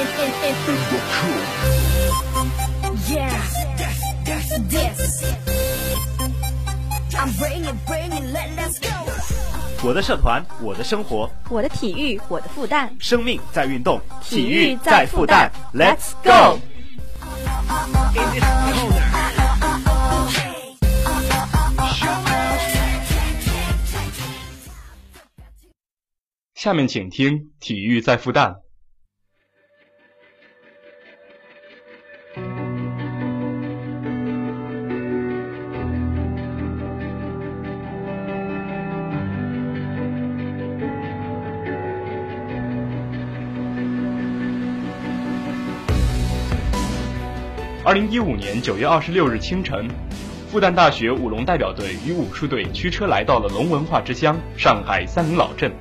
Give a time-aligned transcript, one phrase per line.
[9.82, 16.58] 我的社团，我的生活，我的体育，我的复旦，生命在运动，体育在复旦，Let's go！
[26.54, 28.54] 下面请听《体育在复旦》。
[47.90, 49.88] 二零一五年九月二十六日清晨，
[50.48, 55.72] 复旦大学舞龙代表队与武术队驱车来到了龙文化之乡上海三林老镇，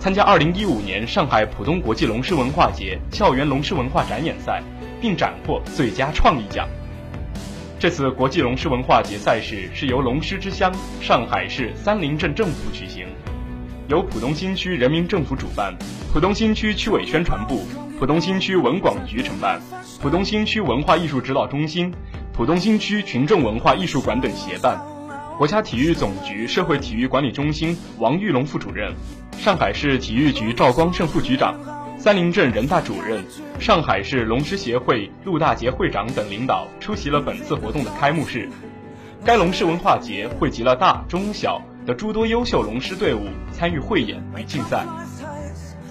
[0.00, 4.60] 参加二零一五年上海浦东国际龙狮文化节校园龙狮文化展演赛，
[5.00, 6.68] 并斩获最佳创意奖。
[7.78, 13.06] 这次国际龙狮文化节赛事是由龙狮之乡上海市三林镇政府举行，
[13.86, 15.72] 由浦东新区人民政府主办，
[16.12, 17.64] 浦东新区区委宣传部。
[17.98, 19.58] 浦东新区文广局承办，
[20.02, 21.90] 浦东新区文化艺术指导中心、
[22.34, 24.78] 浦东新区群众文化艺术馆等协办，
[25.38, 28.92] 国家体育总局社会体育管理中心王玉龙副主任，
[29.38, 31.58] 上海市体育局赵光胜副局长，
[31.96, 33.24] 三林镇人大主任，
[33.58, 38.50] 上海市龙狮协会陆大杰会长等领导出席了本次活动的开幕式。
[39.24, 44.84] 该龙狮文化节汇集了大、中、小的诸多优秀龙狮队伍参与汇演与竞赛，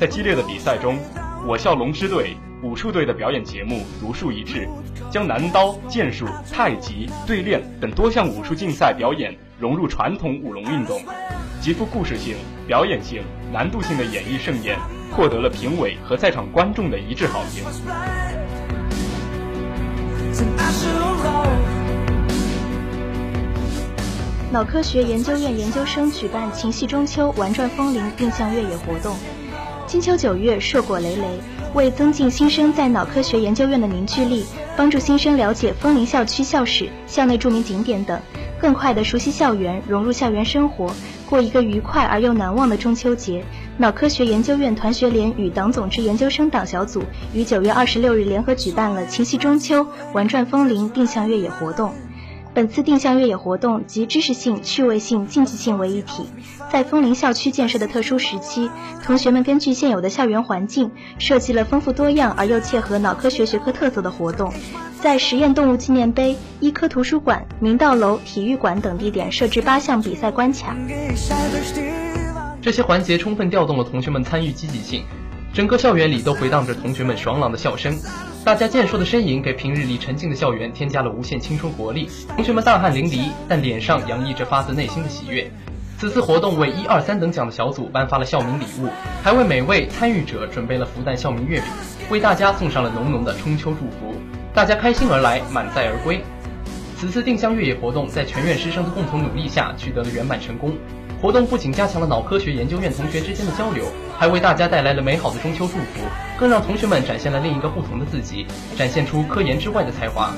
[0.02, 0.98] 在激烈的比赛中。
[1.46, 4.68] 我校龙狮队、武术队的表演节目独树一帜，
[5.12, 11.00] 将南刀、剑术、太极、对练等多项武术竞赛表演融入传统舞龙运动，
[11.62, 12.36] 极富故事性、
[12.66, 13.22] 表演性、
[13.54, 14.76] 难度性的演艺盛宴，
[15.12, 17.64] 获得了评委和在场观众的一致好评。
[24.52, 29.16] 脑科学研究院研究生举办“情系中秋，玩转风铃”定向越野活动。
[29.92, 31.28] 金秋九月，硕果累累。
[31.74, 34.46] 为增进新生在脑科学研究院的凝聚力，
[34.78, 38.18] 帮助新生了解枫林校区校史、校内著名景点等，
[38.58, 40.94] 更快地熟悉校园，融入校园生活，
[41.30, 43.44] 过一个愉快而又难忘的中秋节，
[43.76, 47.04] 脑科学研究院团学联与党总支研究生党小组
[47.34, 51.94] 于九月二十六日联合举办了“情系中秋，玩转枫林”定向越野活动。
[52.54, 56.26] 本次定向越野活动集知识性、趣味性、竞技性为一体。
[56.72, 58.70] 在枫林校区建设的特殊时期，
[59.04, 64.54] 同学们根据现有的校园环境，设计了丰富多样而又切合脑科学学科特色的活动。
[65.00, 70.76] 在实验动物纪念碑、医科图书馆、明道楼、体育馆等地点设置八项比赛关卡。
[72.62, 75.04] 这些环节充分调动了同学们参与积极性，
[75.54, 77.98] 整个校园里都回荡着同学们爽朗的笑声。
[78.44, 82.10] 大家健硕的身影给平日里沉静的校园添加了无限青春活力。
[82.36, 85.50] 同学们大汗淋漓，但脸上洋溢着发自内心的喜悦。
[86.00, 88.90] 此次活动为一二三等奖的小组颁发了校名礼物，
[89.22, 91.68] 还为每位参与者准备了复旦校名月饼，
[92.10, 94.16] 为大家送上了浓浓的中秋祝福。
[94.56, 96.20] 大家开心而来，满载而归。
[96.98, 100.76] 此次定向越野活动在全院师生的共同努力下取得了圆满成功。
[101.22, 103.86] 活动不仅加强了脑科学研究院同学之间的交流，
[104.18, 106.02] 还为大家带来了美好的中秋祝福，
[106.36, 110.34] 更让同学们展现了另一个不同的自己，展现出科研之外的才华。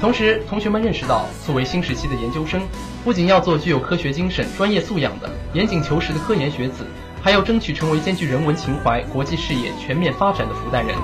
[0.00, 2.62] 同时，同学们认识到，作为新时期的研究生，
[3.02, 6.86] 不仅要做具有科学精神、专业素养的严谨求实的科研学子，
[7.20, 10.94] 还要争取成为兼具人文情怀、国际视野、全面发展的复旦人。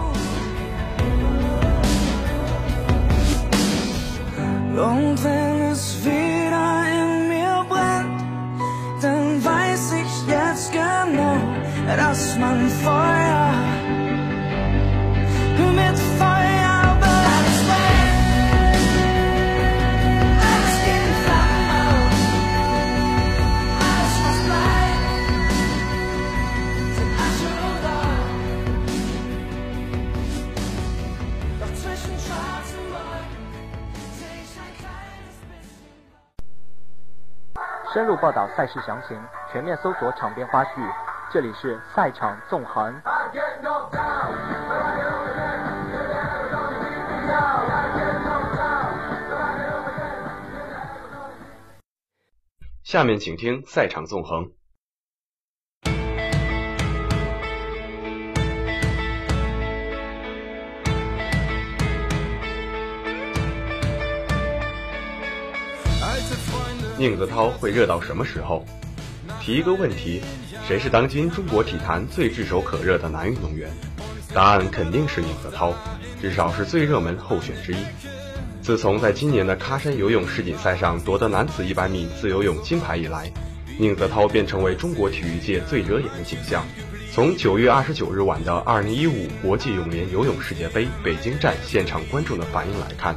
[11.86, 13.52] Dass man Feuer
[15.74, 18.78] mit Feuer beschwert.
[20.44, 22.12] Alles geht in Flammen auf.
[23.80, 25.10] Alles, was bleibt,
[26.94, 28.28] sind Asche und Rauch.
[31.60, 33.44] Doch zwischen schwarzen Wolken
[34.18, 35.90] sehe ich ein kleines bisschen.
[37.92, 39.18] 深入报道赛事详情，
[39.52, 40.68] 全面搜索场边花絮。
[41.32, 42.94] 这里是赛场纵横。
[52.84, 54.52] 下面请听赛场纵横。
[66.96, 68.64] 宁泽涛会热到什么时候？
[69.40, 70.22] 提一个问题。
[70.66, 73.70] 谁是当今中国体坛最炙手可热的男运动员？
[74.32, 75.74] 答案肯定是宁泽涛，
[76.22, 77.76] 至少是最热门候选之一。
[78.62, 83.30] 自从在今年的喀山游泳世锦赛上夺得男子100米自由泳金牌以来，
[83.78, 86.64] 宁泽涛便成为中国体育界最惹眼的景象。
[87.12, 93.14] 从9月29日晚的2015国际泳联游泳世界杯北京站现场观众的反应来看，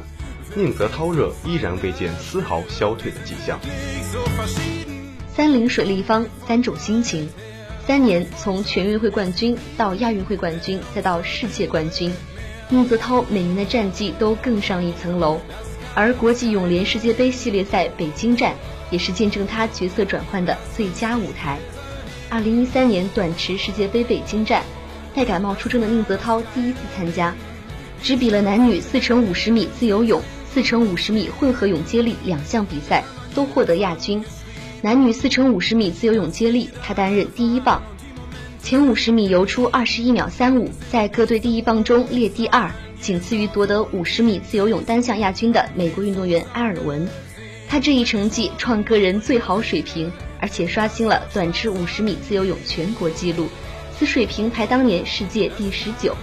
[0.54, 3.58] 宁泽涛热依然未见丝毫消退的迹象。
[5.38, 7.28] 三零水立方，三种心情。
[7.86, 12.12] 三年，从全运会冠军到亚运会冠军，再到世界冠军。
[12.68, 15.40] 宁泽涛每年的战绩都更上一层楼，
[15.94, 18.52] 而国际泳联世界杯系列赛北京站
[18.90, 21.56] 也是见证他角色转换的最佳舞台。
[22.28, 24.64] 二零一三年短池世界杯北京站，
[25.14, 27.32] 带感冒出征的宁泽涛第一次参加，
[28.02, 30.20] 只比了男女四乘五十米自由泳、
[30.52, 33.04] 四乘五十米混合泳接力两项比赛，
[33.36, 34.20] 都获得亚军。
[34.80, 37.82] 男女四乘五十米自由泳接力，他担任第一棒。
[38.62, 42.70] 前五十米游出二十一秒三五，在各队第一棒中列第二，
[43.00, 47.08] 仅次于夺得五十米自由泳单项亚军的美国运动员埃尔文。
[47.68, 53.48] 他这一成绩创个人最好水平，而且刷新了短池五十米自由泳全国纪录，
[53.98, 56.14] 此水平排当年世界第十九。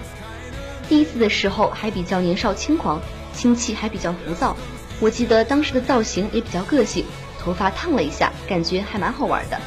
[0.87, 3.01] 第一次的时候还比较年少轻狂，
[3.33, 4.55] 心气还比较浮躁。
[5.01, 7.03] 我记得当时的造型也比较个性，
[7.45, 9.61] 头发烫了一下，感觉还蛮好玩的。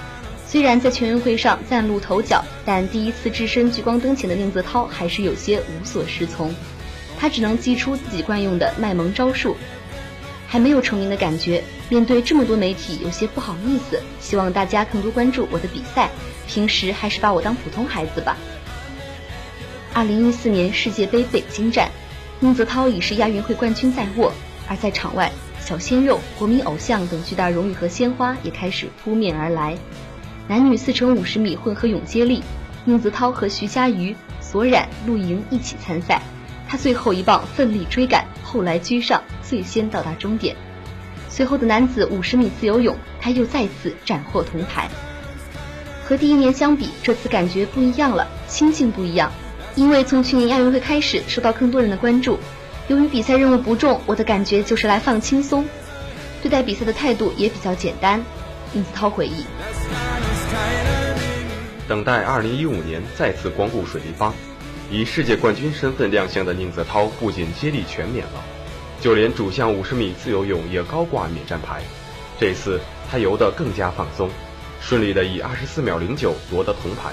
[0.44, 6.52] 虽然在全运会上崭露头角，但第一次置身聚光灯前的宁泽涛还是有些无所适从。
[7.20, 9.56] 他只能祭出自己惯用的卖萌招数，
[10.48, 11.62] 还没有成名的感觉。
[11.88, 14.02] 面对这么多媒体，有些不好意思。
[14.20, 16.10] 希望大家更多关注我的比赛，
[16.48, 18.36] 平时还是把我当普通孩子吧。
[19.94, 21.90] 二零一四年世界杯北京站，
[22.40, 24.32] 宁泽涛已是亚运会冠军在握，
[24.69, 25.30] 而在场外，
[25.69, 29.76] 小鲜肉、国民偶像等巨大荣誉和鲜花也开始扑面而来。
[30.49, 32.43] 男女四乘五十米混合泳接力，
[32.87, 36.23] 宁泽涛和徐嘉余、索冉、陆莹一起参赛。
[36.67, 40.56] 他最后一棒奋力追赶，后来居上，最先到达终点。
[41.29, 44.88] 随后的男子五十米自由泳，他又再次斩获铜牌。
[46.03, 49.31] 和第一年相比，这次感觉不一样了，心境不一样。
[49.75, 52.38] 因为从去年亚运会开始，受到更多人的关注。
[52.88, 55.62] 由于比赛任务不重，我的感觉就是来放轻松，
[56.43, 58.25] 对待比赛的态度也比较简单。
[58.73, 59.44] 宁泽涛回忆。
[61.87, 64.32] 等待2015年再次光顾水立方，
[64.90, 68.43] 以世界冠军身份亮相的宁泽涛不仅接力全免了，
[69.02, 71.82] 就连主项50米自由泳也高挂免战牌。
[72.40, 72.81] 这次
[73.11, 74.31] 他游得更加放松，
[74.81, 77.12] 顺利的以24秒09夺得铜牌。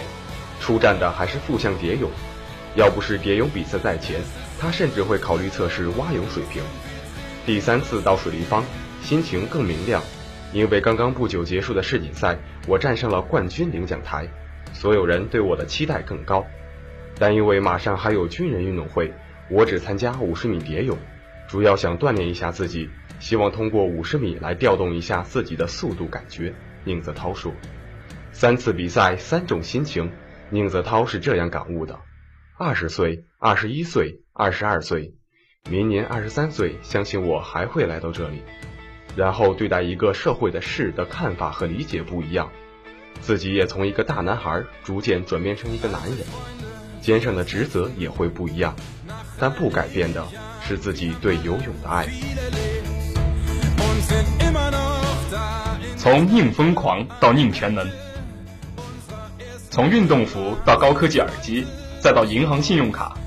[0.61, 2.09] 出战的还是副项蝶泳，
[2.75, 4.19] 要不是蝶泳比赛在前，
[4.59, 6.61] 他甚至会考虑测试蛙泳水平。
[7.45, 8.63] 第三次到水立方，
[9.01, 10.03] 心情更明亮，
[10.51, 12.37] 因为刚刚不久结束的世锦赛，
[12.67, 14.27] 我站上了冠军领奖台。
[14.73, 16.45] 所有人对我的期待更高，
[17.17, 19.13] 但因为马上还有军人运动会，
[19.49, 20.97] 我只参加五十米蝶泳，
[21.47, 22.89] 主要想锻炼一下自己，
[23.21, 26.53] 希望通过五十米来调动一下自己的速度感觉。
[26.83, 27.53] 宁泽涛说
[28.33, 30.11] ：“三次比赛，三种心情。”
[30.51, 31.97] 宁泽涛是这样感悟的：
[32.57, 35.13] 二十岁、二十一岁、二十二岁，
[35.69, 38.43] 明年二十三岁，相信我还会来到这里。
[39.17, 42.49] 然后对待一个社会的事的看法和理解不一样。
[43.19, 46.19] 自己也从一个大男孩逐渐转变成一个男人，
[47.01, 48.73] 肩上的职责也会不一样，
[49.37, 50.25] 但不改变的
[50.61, 52.07] 是自己对游泳的爱。
[55.97, 57.85] 从宁疯狂到宁全能，
[59.69, 61.65] 从运动服到高科技耳机，
[62.05, 63.17] 再到银行信用卡，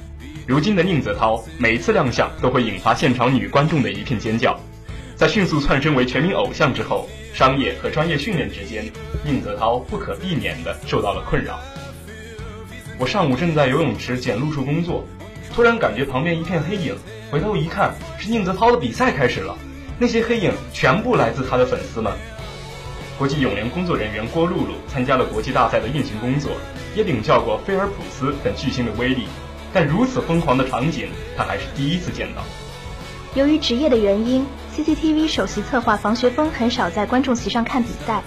[0.47, 4.57] 如今的宁泽涛每次亮相都会引发现场女观众的一片尖叫。
[5.17, 7.09] 在迅速窜升为全民偶像之后。
[7.35, 8.89] 商业和专业训练之间，
[9.25, 11.59] 宁泽涛不可避免地受到了困扰。
[12.99, 15.05] 我上午正在游泳池捡路数工作，
[15.53, 16.97] 突然感觉旁边一片黑影，
[17.33, 19.59] 回头一看，是宁泽涛的比赛开始了。
[19.99, 22.13] 那些黑影全部来自他的粉丝们。
[23.19, 26.53] 国际泳联工作人员郭露露参加了国际大赛的运行工作，
[26.95, 29.27] 也领教过菲尔普斯等巨星的威力，
[29.73, 32.43] 但如此疯狂的场景，他还是第一次见到。
[33.35, 38.23] 由于职业的原因，CCTV 首席策划房学峰很少在观众席上看比赛。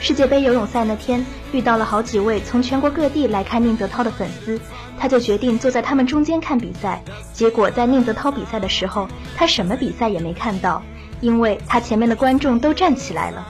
[0.00, 4.60] 世界杯游泳赛那天，遇到了好几位从全国各地来看宁泽涛的粉丝，
[4.98, 7.00] 他就决定坐在他们中间看比赛。
[7.32, 9.06] 结果在宁泽涛比赛的时候，
[9.36, 10.82] 他什么比赛也没看到，
[11.20, 13.46] 因为他前面的观众都站起来了。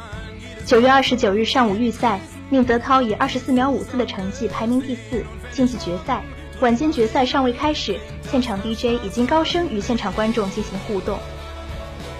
[0.65, 6.23] 九月二十九日上午预赛，宁泽涛以二十四秒五四的成绩排名第四，晋级决赛。
[6.61, 11.19] 晚间决赛尚未开始，现场 DJ 已经高声与现场观众进行互动。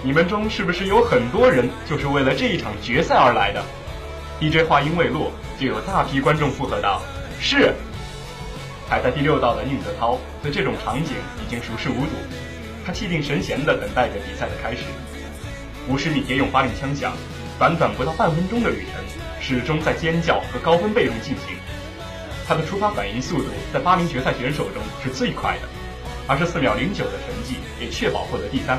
[0.03, 3.63] 你们中是不是有很多人就是为了这一场决赛而来的
[4.41, 7.01] ？DJ 话音未落，就有大批观众附和道
[7.39, 7.73] ：“是。”
[8.89, 12.11] 排在第六道的宁泽涛对这种场景已经熟视无睹，
[12.85, 14.83] 他气定神闲地等待着比赛的开始。
[15.87, 17.13] 五十米蝶泳发令枪响，
[17.63, 19.01] 短短不到半分钟的旅程，
[19.39, 21.55] 始终在尖叫和高分贝中进行。
[22.45, 25.69] 他的出发反应速度在八名决赛选手中是最快的，
[26.27, 28.77] 二十四秒零九的成绩也确保获得第三。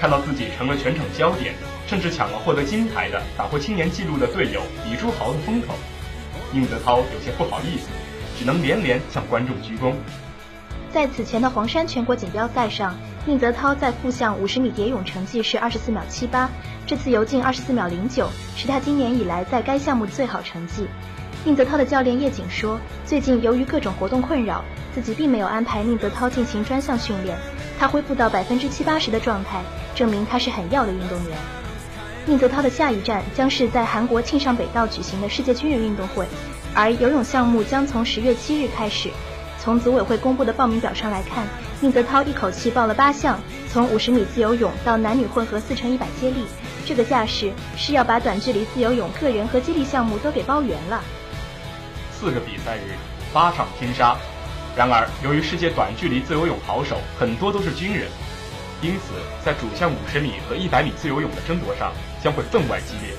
[0.00, 1.52] 看到自己成了全场焦点，
[1.88, 5.74] 甚至抢了获得金牌的打破青年纪录的队友李朱豪的风头，
[6.52, 7.88] 宁泽涛有些不好意思，
[8.38, 9.94] 只能连连向观众鞠躬。
[10.92, 16.48] 在此前的黄山全国锦标赛上，宁泽涛在负项五十米蝶泳成绩是二十四秒七八，
[16.86, 20.86] 这次游进二十四秒零九，是他今年以来在该项目最好成绩。
[21.44, 27.36] 宁泽涛的教练叶景说，最近由于各种活动困扰，自己并没有安排宁泽涛进行专项训练，
[27.78, 29.60] 他恢复到百分之七八十的状态。
[29.94, 31.36] 证明他是很要的运动员。
[32.24, 36.26] 宁泽涛的下一站将是在韩国庆尚北道举行的世界军人运动会，
[36.74, 39.10] 而游泳项目将从十月七日开始。
[39.58, 41.46] 从组委会公布的报名表上来看，
[41.82, 43.40] 宁泽涛一口气报了八项，
[43.72, 46.44] 从五十米自由泳到男女混合四乘一百接力，
[46.84, 51.02] 这个架势是要把短距离自由泳个人和接力项目都给包圆了。
[52.12, 52.92] 四个比赛日，
[53.32, 54.14] 八场拼杀。
[54.76, 58.08] 然而，由于世界短距离自由泳好手很多都是军人。
[58.82, 63.14] 因此，在主项五十米和一百米自由泳的争夺上将会分外激烈。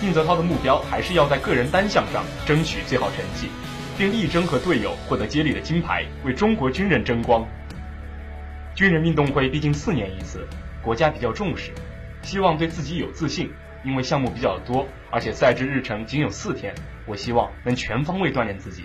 [0.00, 3.48] 宁泽涛的目标还是要在个人单项上争取最好成绩，
[3.96, 7.46] 并力争和队友获得接力的金牌，为中国军人争光。
[8.76, 10.46] 军人运动会毕竟四年一次，
[10.84, 11.72] 国家比较重视，
[12.20, 13.50] 希望对自己有自信。
[13.82, 16.74] 因为项目比较多，而且赛制日程仅有四天，
[17.06, 18.82] 我希望能全方位锻炼自己。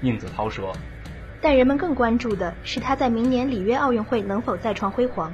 [0.00, 0.74] 宁泽涛说。
[1.40, 5.32] 但人们更关注的是他在明年里约奥运会能否再创辉煌。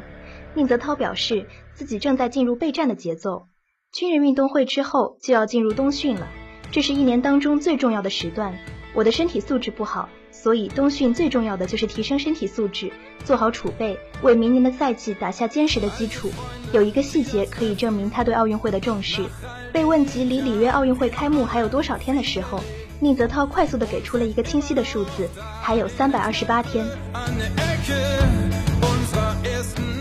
[0.55, 3.49] 宁泽涛表示，自己正在进入备战的节奏。
[3.93, 6.29] 军人运动会之后就要进入冬训了，
[6.71, 8.59] 这是一年当中最重要的时段。
[8.97, 12.91] 我的身体素质不好，所以冬训最重要的就是提升身体素质，
[13.27, 16.33] 做好储备，为明年的赛季打下坚实的基础。
[16.73, 19.27] 有一个细节可以证明他对奥运会的重视。
[19.71, 22.59] 被问及离里约奥运会开幕还有多少天的时候，
[22.99, 25.29] 宁泽涛快速地给出了一个清晰的数字，
[25.61, 26.87] 还有三百二十八天。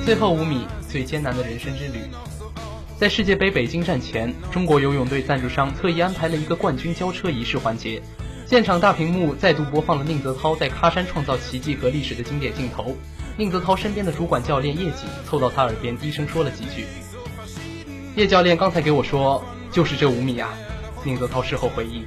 [0.06, 2.00] 最后五米，最艰难的人生之旅。
[2.98, 8.02] 在世界杯北京站前，中国游泳队赞助商特意安排了一个冠军交车仪式环节，
[8.48, 12.96] 现场大屏幕再度播放了宁泽涛在喀山创造奇迹和历史的经典镜头。
[13.38, 16.86] 宁泽涛身边的主管教练叶瑾凑到他耳边低声说了几句。
[18.16, 20.54] 叶教练刚才给我说，就是这五米啊。
[21.04, 22.06] 宁泽涛事后回忆。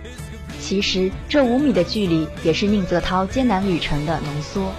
[0.61, 4.73] 其实这五米的距离也是宁泽涛艰难旅程的浓缩。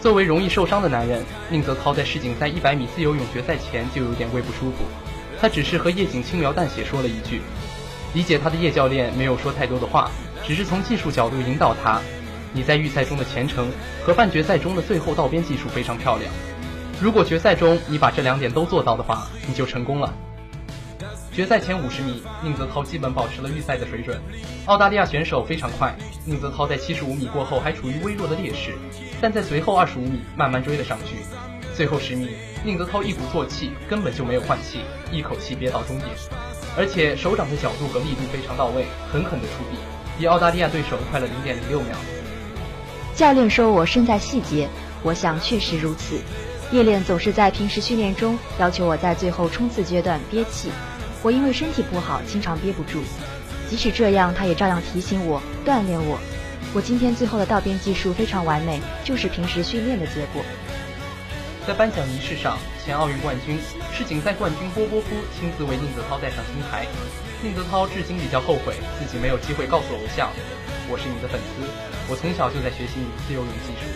[0.00, 4.84] 作为容易受伤的男人，宁泽涛在世锦赛100米自由泳决赛前就有点胃不舒服。
[5.38, 7.42] 他只是和叶瑾轻描淡写说了一句
[8.14, 10.10] ：“理解他的叶教练没有说太多的话，
[10.46, 12.00] 只是从技术角度引导他。
[12.52, 13.70] 你在预赛中的前程
[14.04, 16.30] 和半决赛中的最后道边技术非常漂亮。
[17.00, 20.12] 如果决赛中你把这两点都做到的话，你就成功了。”
[21.32, 24.20] 决赛前五十米，宁泽涛基本保持了预赛的水准。
[24.66, 28.74] 澳大利亚选手非常快，宁泽涛在七十五米过后还处于微弱的劣势，
[29.18, 31.16] 但在随后二十五米慢慢追了上去。
[31.74, 32.28] 最后十米，
[32.62, 36.10] 宁泽涛一鼓作气，根本就没有换气，一口气憋到终点，
[36.76, 39.76] 而且手掌的角度和力度非常到位，狠狠的出臂，
[40.18, 41.96] 比澳大利亚对手快了零点零六秒。
[43.14, 44.68] 教练说我胜在细节，
[45.02, 46.18] 我想确实如此。
[46.70, 50.70] 叶练总是在平时训练中要求我在最后冲刺阶段憋气。
[51.22, 53.00] 我因为身体不好，经常憋不住。
[53.68, 56.18] 即使这样，他也照样提醒我、锻炼我。
[56.74, 60.42] 我今天最后的倒边技术非常完美，就是平时训练的结果。
[61.66, 63.56] 在颁奖仪式上，前奥运冠军、
[63.92, 66.86] 世锦赛冠军波波夫亲自为宁泽涛戴上金牌。
[67.40, 70.28] 宁泽涛至今比较后悔自己没有机会告诉偶像
[70.90, 71.62] ：“我是你的粉丝，
[72.10, 73.86] 我从小就在学习你自由泳技术。”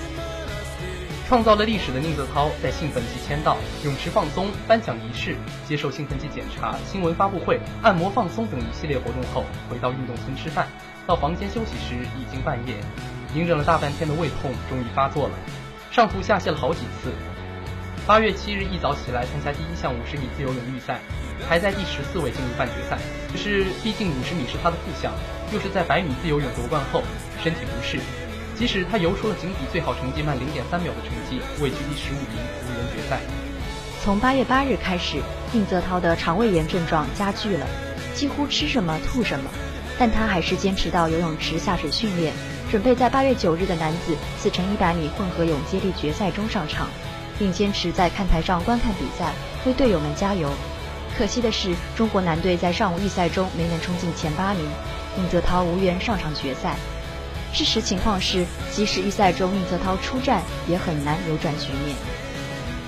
[1.26, 5.34] 创造了历史的宁泽涛在兴奋剂签到、泳池放松、颁奖仪式、
[5.66, 10.68] 接受兴奋剂检查、新闻发布会、按摩放松等一系列活动后，回到运动村吃饭。
[11.04, 12.74] 到房间休息时已经半夜，
[13.34, 15.34] 隐忍了大半天的胃痛终于发作了，
[15.90, 17.10] 上吐下泻了好几次。
[18.06, 21.00] 八月七日一早起来参加第一项五十米自由泳预赛，
[21.48, 22.96] 排在第十四位进入半决赛。
[23.32, 25.12] 只是毕竟五十米是他的副项，
[25.52, 27.02] 又是在百米自由泳夺冠后，
[27.42, 27.98] 身体不适。
[28.56, 33.18] 即使他游出了仅比最好成绩慢零点三秒的成绩，位居第十五名，无缘决赛。
[34.04, 35.18] 从八月八日开始，
[35.50, 37.66] 宁泽涛的肠胃炎症状加剧了，
[38.14, 39.50] 几乎吃什么吐什么，
[39.98, 42.32] 但他还是坚持到游泳池下水训练，
[42.70, 46.88] 准备在八月九日的男子四乘一百米混合泳接力决赛中上场，
[47.38, 49.32] 并坚持在看台上观看比赛，
[49.64, 50.50] 为队友们加油。
[51.16, 54.64] 可惜的是，中国男队在上午预赛中没能冲进前八名，
[55.16, 56.76] 宁泽涛无缘上场决赛。
[57.52, 61.96] 事实情况是，即使预赛中宁泽涛出战，也很难扭转局面。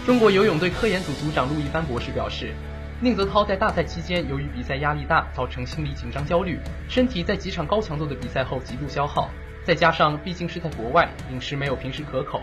[0.04, 2.54] 中国游泳队科研组组长陆一帆博士表示，
[3.00, 9.30] 宁泽涛在大赛期间由于比赛压力大，造成心理紧张焦虑，身体在几场高强度的比赛后极度消耗，
[9.64, 12.42] 再加上毕竟是在国外，饮食没有平时可口，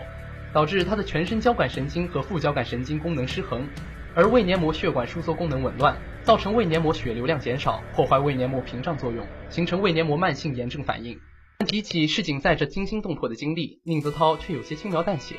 [0.56, 3.68] 导致他的全身交感神经和副交感神经功能失衡，
[4.14, 11.20] 而胃黏膜血管收缩功能紊乱，造成胃黏膜血流量减少，破坏胃黏膜屏障作用，形成胃黏膜慢性炎症反应。
[11.58, 15.34] 但提起世锦赛这惊心动魄的经历，宁泽涛却有些轻描淡写。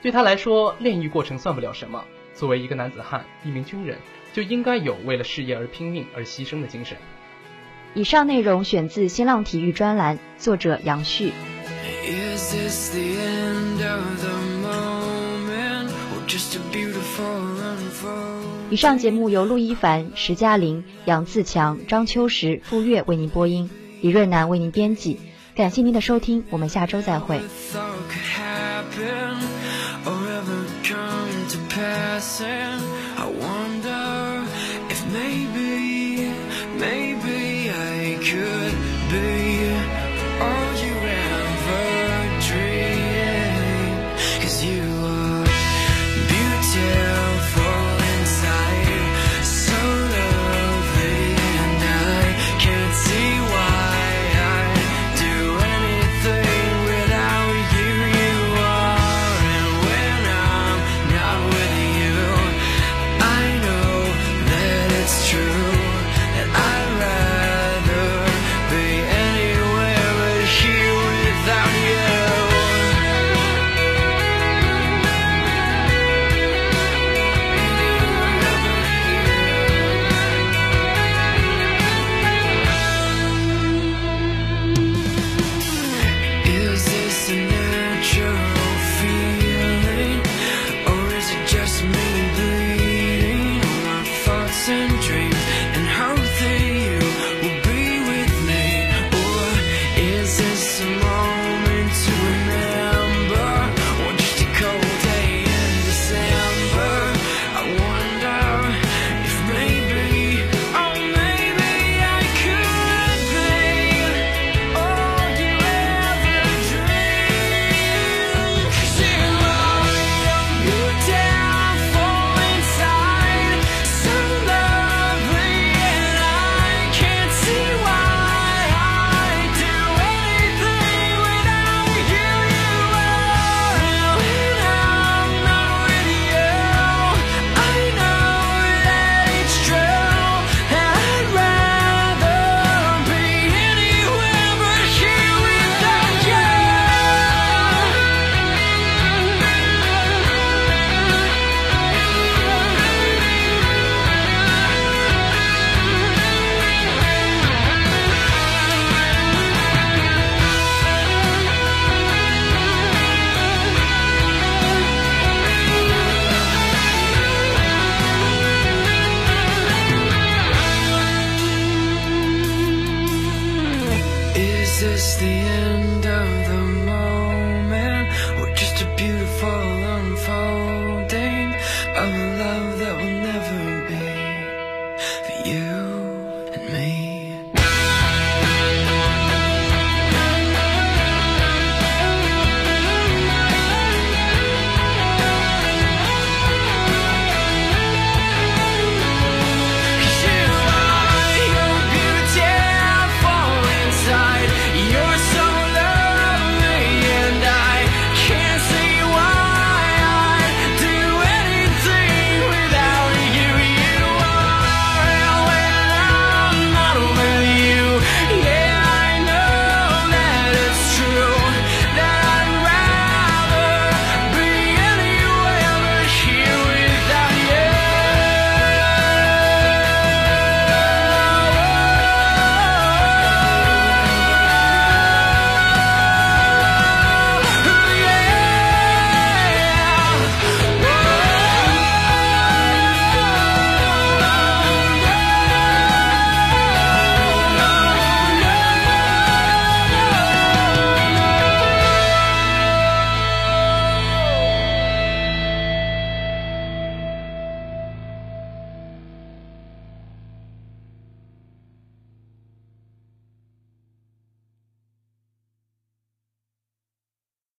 [0.00, 2.02] 对他来说，炼狱过程算不了什么。
[2.32, 3.98] 作为一个男子汉，一名军人，
[4.32, 6.96] 就应该有为了事业而拼命而牺牲的精神。
[7.92, 11.32] 以上内容选自新浪体育专栏，作者杨旭。
[18.70, 25.20] 以上节目由陆一凡、石嘉玲、杨自强、张秋实、傅月为您播音，李瑞南为您编辑。
[25.54, 27.40] 感谢您的收听，我们下周再会。